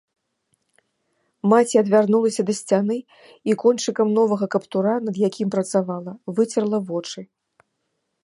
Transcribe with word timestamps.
Маці 1.51 1.75
адвярнулася 1.81 2.41
да 2.47 2.53
сцяны 2.59 2.97
і 3.53 3.57
кончыкам 3.63 4.07
новага 4.19 4.45
каптура, 4.57 4.93
над 5.09 5.15
якім 5.29 5.47
працавала, 5.57 6.11
выцерла 6.39 6.77
вочы. 6.89 7.21